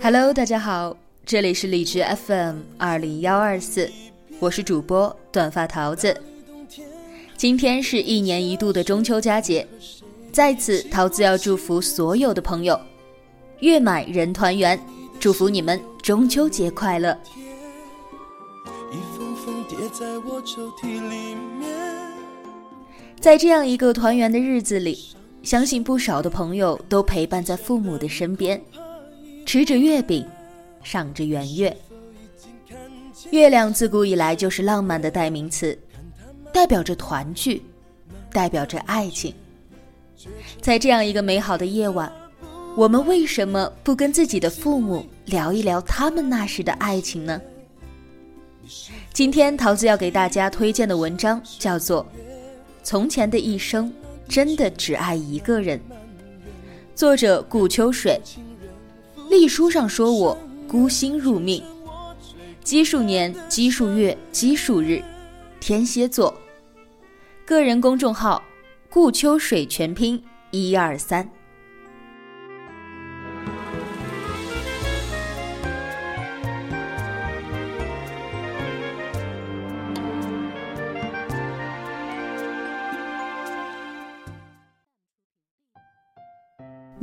[0.00, 0.96] Hello，大家好，
[1.26, 3.90] 这里是荔枝 FM 二零幺二四，
[4.38, 6.16] 我是主播短发桃子。
[7.36, 9.66] 今天是一年一度的中秋佳节，
[10.30, 12.80] 在此桃子要祝福所有的朋友，
[13.60, 14.78] 月满人团圆，
[15.18, 17.18] 祝福你们中秋节快乐。
[23.20, 25.16] 在这样一个团圆的日子里，
[25.48, 28.60] 相信不少的朋友都陪伴在父母的身边。
[29.46, 30.28] 吃着月饼，
[30.82, 31.74] 赏着圆月。
[33.30, 35.78] 月亮自古以来就是浪漫的代名词，
[36.52, 37.62] 代表着团聚，
[38.30, 39.34] 代表着爱情。
[40.60, 42.12] 在这样一个美好的夜晚，
[42.76, 47.40] 我们为什么不跟自己的父母聊一聊他们那时的爱情呢？
[49.14, 52.04] 今天桃子要给大家推荐的文章叫做
[52.82, 53.90] 《从前的一生
[54.28, 55.78] 真的只爱一个人》，
[56.94, 58.20] 作者顾秋水。
[59.30, 61.62] 隶书上说我孤星入命，
[62.62, 65.02] 奇数年、奇数月、奇数日，
[65.60, 66.34] 天蝎座。
[67.46, 68.42] 个人公众号：
[68.90, 71.28] 顾秋水全拼一二三。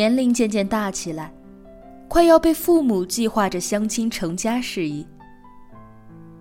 [0.00, 1.30] 年龄渐渐大起来。
[2.08, 5.06] 快要被父母计划着相亲成家事宜。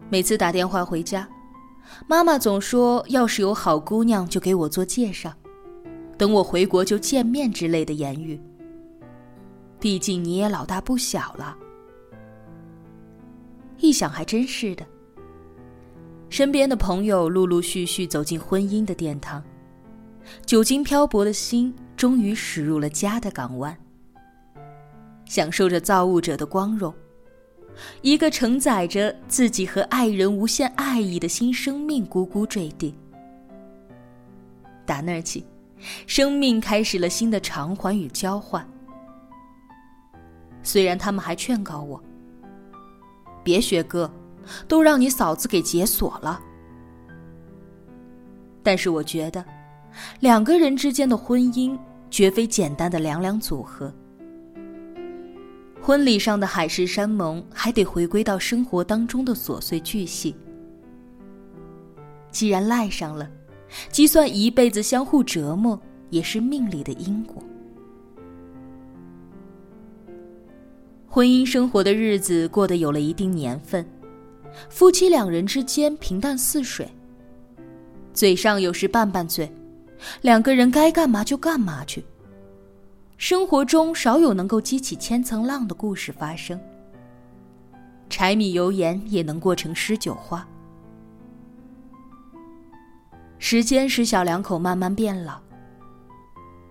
[0.10, 1.28] 每次打电话回家，
[2.08, 5.34] 妈妈总说：“要是有好姑娘，就给我做介绍，
[6.18, 8.40] 等我回国就见面”之类的言语。
[9.78, 11.54] 毕竟你也老大不小了。
[13.80, 14.86] 一想还真是的，
[16.30, 19.44] 身边的朋友陆陆续续走进婚姻的殿堂，
[20.46, 23.76] 久经漂泊的心终于驶入了家的港湾。
[25.26, 26.94] 享受着造物者的光荣，
[28.02, 32.96] 一个承载着自己和爱人无限爱意的新生命咕咕坠地。
[34.86, 35.46] 打那儿起，
[36.08, 38.66] 生命开始了新的偿还与交换。
[40.64, 42.02] 虽然他们还劝告我
[43.44, 44.10] ：“别学哥，
[44.70, 46.42] 都让你嫂子给解锁了。”
[48.64, 49.44] 但是我觉得，
[50.22, 51.78] 两个人之间的婚姻
[52.10, 53.94] 绝非简单的两两组合。
[55.82, 60.36] 婚礼上的海誓山盟，还得回归到生活当中的琐碎巨细。
[62.32, 63.30] 既然赖上了，
[63.92, 67.42] 就算一辈子相互折磨，也是命里的因果。
[71.08, 73.84] 婚姻生活的日子过得有了一定年份，
[74.70, 76.88] 夫妻两人之间平淡似水，
[78.14, 79.52] 嘴上有时拌拌嘴，
[80.22, 82.04] 两个人该干嘛就干嘛去。
[83.18, 86.60] 生活中少有能够激起千层浪的故事发生，
[88.10, 90.48] 柴米油盐也能过成诗酒花。
[93.40, 95.40] 时间使小两口慢慢变老。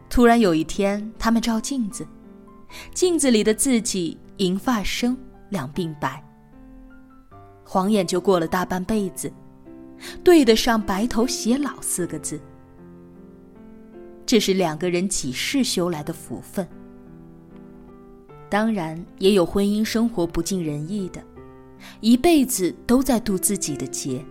[0.08, 2.06] 突然有一天，他们照镜子，
[2.94, 5.16] 镜子里的自己银发生，
[5.50, 6.24] 两鬓白，
[7.62, 9.30] 晃眼就过了大半辈子，
[10.24, 12.40] 对得上“白头偕老”四个字。
[14.28, 16.68] 这是两个人几世修来的福分。
[18.50, 21.24] 当然，也有婚姻生活不尽人意的，
[22.02, 24.22] 一辈子都在渡自己的劫。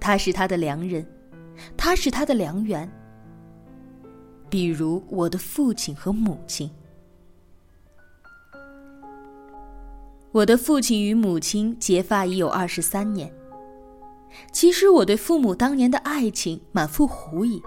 [0.00, 1.06] 他是他的良人，
[1.76, 2.90] 他是他的良缘。
[4.50, 6.68] 比如我的父亲和母亲。
[10.32, 13.32] 我的父亲与母亲结发已有二十三年。
[14.50, 17.62] 其实我对父母当年的爱情满腹狐疑。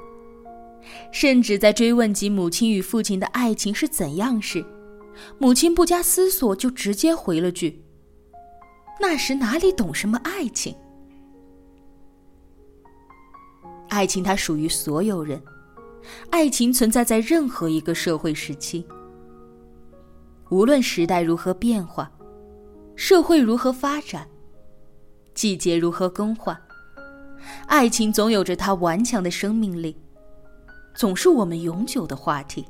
[1.12, 4.66] 甚至在追问及母亲与父亲的爱情是怎样时，
[5.38, 7.84] 母亲不加思索就直接回了句
[9.00, 10.76] ：“那时哪里懂什么爱情？
[13.90, 15.42] 爱情它属于所有人，
[16.30, 18.86] 爱情存在在任何一个社会时期。
[20.50, 22.12] 无论时代如何变化，
[22.96, 24.28] 社会如何发展，
[25.34, 26.60] 季节如何更换，
[27.68, 29.96] 爱情总有着它顽强的生命力，
[30.96, 32.66] 总是我们永久的话题。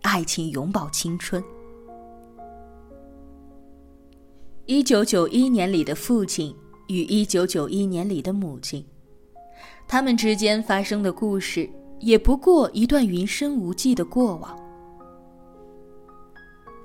[0.00, 1.44] 爱情永葆青春。
[4.64, 6.56] 一九九一年里的父亲
[6.88, 8.82] 与一九九一年里的母亲，
[9.86, 11.68] 他们之间发生的故事，
[12.00, 14.58] 也不过一段云深无际的过往。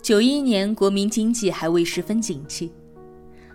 [0.04, 2.74] 九一年，国民经济还未十分景气，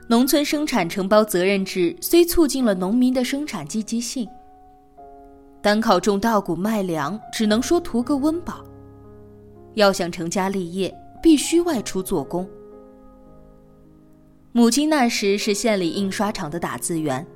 [0.08, 4.26] 农村生产承包责任制虽促进了农民的生产积极性，
[5.64, 8.62] 单靠种稻谷卖粮，只能说图个温饱。
[9.72, 12.46] 要想成家立业，必须外出做工。
[14.52, 17.26] 母亲那时是县里印刷厂的打字员，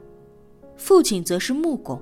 [0.77, 1.99] 父亲则是木工。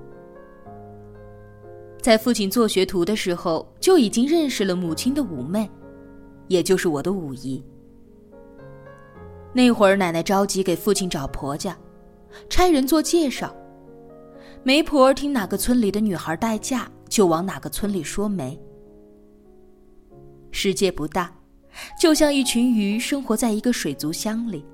[2.01, 5.71] 在父亲做学徒的时候，就已经认识了母亲的五妹，
[6.49, 7.63] 也就是我的五姨。
[9.53, 11.77] 那会儿奶奶着急给父亲找婆家，
[12.49, 13.55] 差人做介绍。
[14.67, 18.59] 媒婆听哪个村里的女孩待嫁，就往哪个村里说媒。
[20.51, 21.33] 世界不大，
[21.97, 24.65] 就像一群鱼生活在一个水族箱里。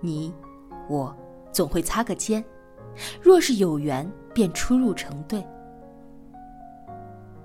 [0.00, 0.34] 你，
[0.90, 1.16] 我，
[1.52, 2.44] 总会擦个肩。
[3.22, 5.46] 若是有缘，便出入成对。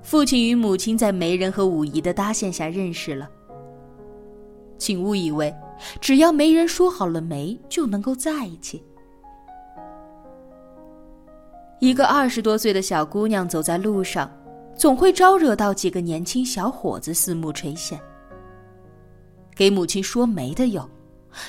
[0.01, 3.29] 父亲与母亲在媒人和五姨的搭线下认识了。
[4.79, 5.55] 请勿以为，
[6.01, 8.83] 只要媒人说好了媒，就能够在一起。
[11.79, 14.31] 一个二十多岁的小姑娘走在路上。
[14.77, 17.97] 总会招惹到几个年轻小伙子四目垂涎。
[19.56, 20.88] 给母亲说媒的有，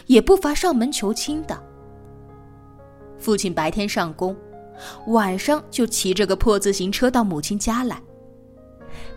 [0.06, 1.62] 也不乏上门求亲的。
[3.18, 4.34] 父亲白天上工，
[5.08, 8.00] 晚上就骑着个破自行车到母亲家来。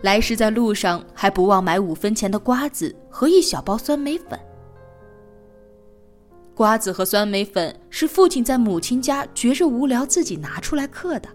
[0.02, 4.38] 来时在路上还不忘买五分钱的瓜子和一小包酸梅粉。
[6.54, 11.28] 瓜子和酸梅粉是父亲在母亲家觉着无聊自己拿出来嗑的。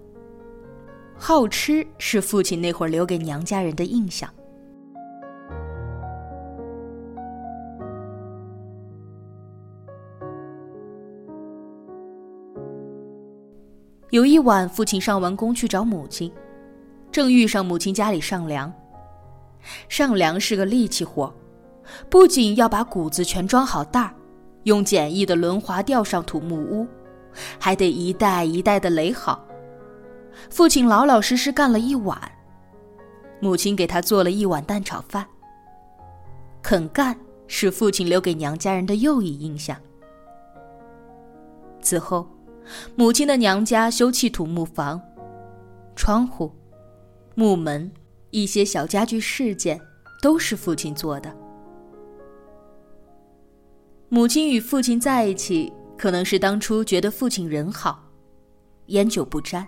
[1.17, 4.29] 好吃是父亲那会儿留给娘家人的印象。
[14.11, 16.31] 有一晚，父亲上完工去找母亲，
[17.11, 18.71] 正遇上母亲家里上梁。
[19.89, 21.33] 上梁是个力气活，
[22.09, 24.13] 不仅要把谷子全装好袋儿，
[24.67, 26.85] 用简易的轮滑吊上土木屋，
[27.57, 29.41] 还得一袋一袋的垒好。
[30.49, 32.19] 父亲老老实实干了一晚，
[33.39, 35.25] 母亲给他做了一碗蛋炒饭。
[36.61, 37.17] 肯干
[37.47, 39.77] 是父亲留给娘家人的又一印象。
[41.81, 42.27] 此后，
[42.93, 45.01] 母亲的娘家修砌土木房，
[45.95, 46.51] 窗户、
[47.35, 47.89] 木门、
[48.31, 49.79] 一些小家具饰件
[50.21, 51.33] 都是父亲做的。
[54.09, 58.01] 母亲与父亲在一起，可能是当初觉得父亲人好，
[58.85, 59.67] 烟酒不沾。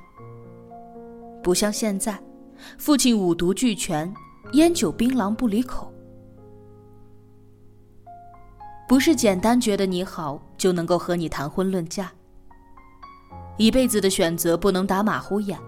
[1.43, 2.17] 不像现在，
[2.77, 4.13] 父亲五毒俱全，
[4.53, 5.93] 烟酒槟榔不离口。
[8.87, 12.09] 不是简单觉得你好就能够和你谈婚论嫁。
[13.57, 15.59] 一辈子的选择不能打马虎眼。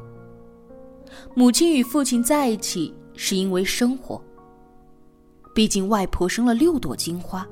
[1.36, 4.24] 母亲与父亲在一起是因为生活。
[5.54, 7.46] 毕竟外婆生了六朵金花。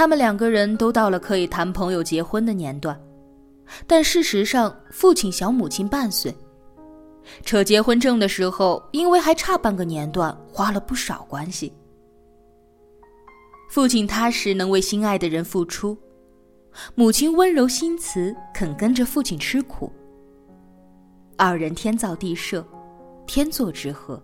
[0.00, 2.98] 他们两个人都到了可以谈朋友结婚的年段。
[3.86, 6.34] 但事实上，父亲小母亲半岁。
[7.44, 11.70] 扯结婚证的时候，因为还差半个年段，花了不少关系。
[13.68, 15.94] 父亲踏实能为心爱的人付出，
[16.94, 19.92] 母亲温柔心慈，肯跟着父亲吃苦。
[21.36, 22.66] 二人天造地设，
[23.26, 24.18] 天作之合。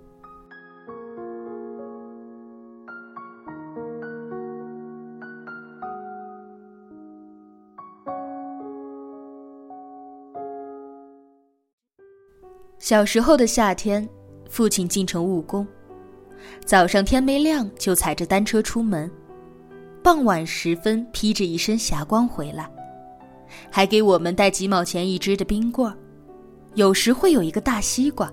[12.78, 14.06] 小时候的夏天，
[14.48, 15.66] 父亲进城务工，
[16.64, 19.10] 早上天没亮就踩着单车出门，
[20.02, 22.70] 傍晚时分披着一身霞光回来，
[23.70, 25.96] 还给我们带几毛钱一支的冰棍儿，
[26.74, 28.32] 有时会有一个大西瓜。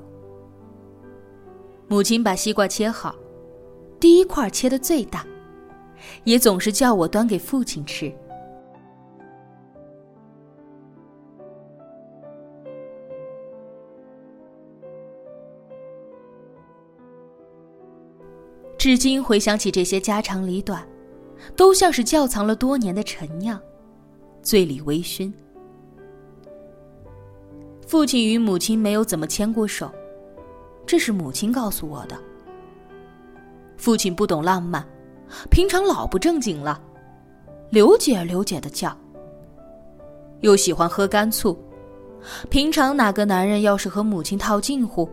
[1.88, 3.16] 母亲把西瓜切好，
[4.00, 5.26] 第一块切的最大，
[6.26, 8.14] 也总是叫我端给父亲吃。
[18.84, 20.86] 至今回想起这些家长里短，
[21.56, 23.58] 都像是窖藏了多年的陈酿，
[24.42, 25.32] 醉里微醺。
[27.88, 29.90] 父亲与母亲没有怎么牵过手，
[30.86, 32.18] 这是母亲告诉我的。
[33.78, 34.86] 父亲不懂浪漫，
[35.50, 36.78] 平常老不正经了，
[37.70, 38.94] 刘姐刘姐的叫，
[40.42, 41.58] 又喜欢喝干醋。
[42.50, 45.10] 平常哪个男人要是和母亲套近乎，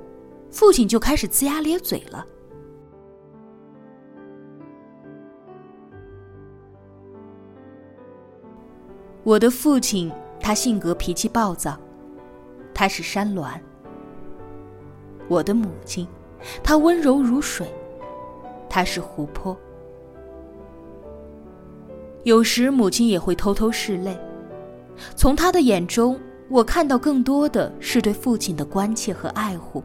[0.50, 2.26] 父亲就开始龇牙咧嘴了。
[9.22, 10.10] 我的父亲，
[10.40, 11.78] 他性格脾气暴躁，
[12.72, 13.60] 他是山峦；
[15.28, 16.08] 我的母亲，
[16.62, 17.70] 她温柔如水，
[18.68, 19.54] 她是湖泊。
[22.24, 24.18] 有时母亲也会偷偷拭泪，
[25.14, 29.84] 从她的眼中，我看到更多的是对父亲的关切和爱护。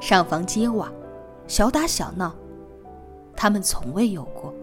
[0.00, 0.90] 上房揭瓦，
[1.48, 2.32] 小打小闹，
[3.36, 4.54] 他们从未有过。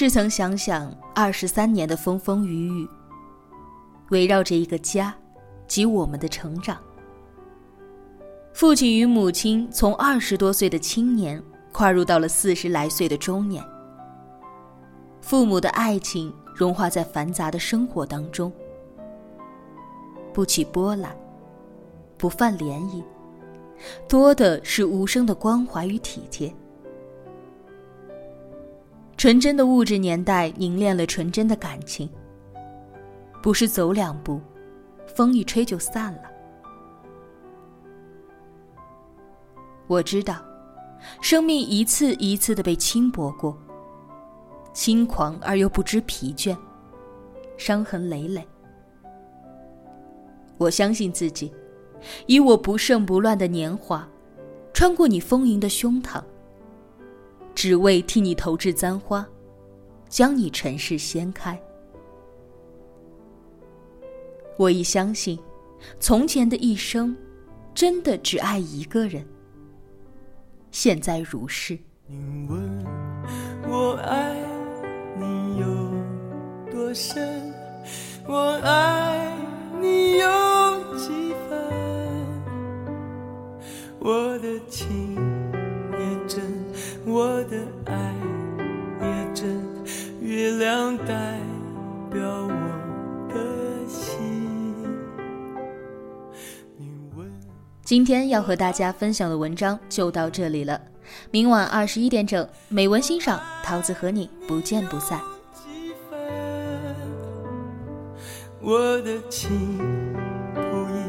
[0.00, 2.88] 是曾想想二十三年的风风雨雨，
[4.10, 5.12] 围绕着一个家
[5.66, 6.78] 及我们的成长。
[8.52, 13.60] 父亲与母亲从二十多岁的青年跨入到了四十来岁的中年。
[15.20, 18.52] 父母的爱情融化在繁杂的生活当中，
[20.32, 21.12] 不起波澜，
[22.16, 23.02] 不泛涟漪，
[24.08, 26.54] 多的是无声的关怀与体贴。
[29.18, 32.08] 纯真的物质年代凝练了纯真的感情。
[33.42, 34.40] 不是走两步，
[35.08, 36.22] 风一吹就散了。
[39.88, 40.36] 我知道，
[41.20, 43.58] 生命一次一次的被轻薄过，
[44.72, 46.56] 轻狂而又不知疲倦，
[47.56, 48.46] 伤痕累累。
[50.58, 51.52] 我相信自己，
[52.26, 54.08] 以我不剩不乱的年华，
[54.72, 56.22] 穿过你丰盈的胸膛。
[57.60, 59.26] 只为替你投掷簪花，
[60.08, 61.60] 将你尘世掀开。
[64.56, 65.36] 我已相信，
[65.98, 67.16] 从前的一生，
[67.74, 69.26] 真的只爱一个人。
[70.70, 71.76] 现在如是。
[72.06, 72.84] 你问
[73.68, 74.40] 我爱
[75.18, 75.66] 你有
[76.70, 77.52] 多深，
[78.24, 79.36] 我爱
[79.80, 81.58] 你有几分？
[83.98, 85.27] 我的情。
[87.18, 87.56] 我的
[87.86, 88.14] 爱
[89.00, 89.60] 也真，
[90.20, 91.36] 月亮代
[92.12, 94.16] 表我的心。
[97.82, 100.80] 今天要和大家分享的文章就到这里了。
[101.32, 105.20] 明晚二十一点整，美文欣赏，桃子和你不见不散。
[108.60, 109.76] 我的情
[110.54, 111.02] 不移，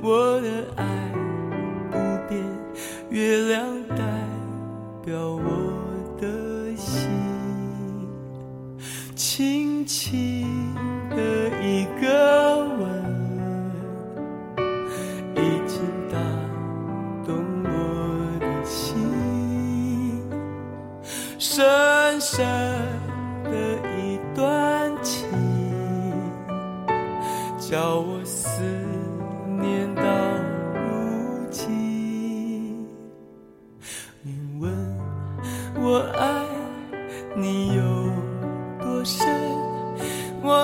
[0.00, 1.12] 我的爱
[1.90, 1.98] 不
[2.30, 2.42] 变，
[3.10, 4.13] 月亮代。
[5.04, 7.10] 表我的心，
[9.14, 10.74] 轻轻
[11.10, 11.16] 的
[11.62, 12.23] 一个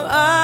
[0.01, 0.40] 我爱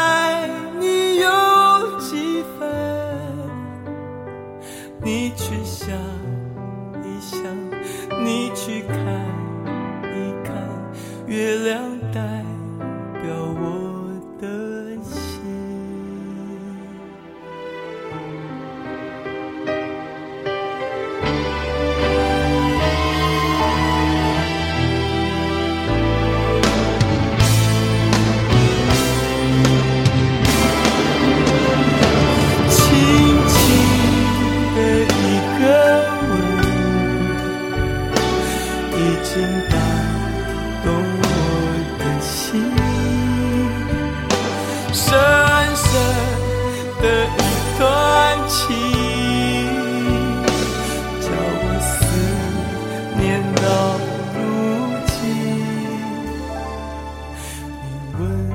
[58.19, 58.51] 问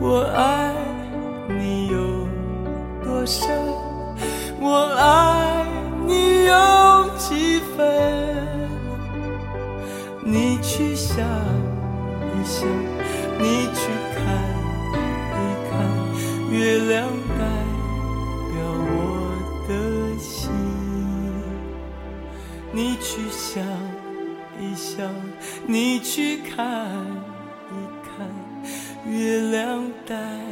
[0.00, 0.69] 我爱
[29.10, 30.49] 月亮代。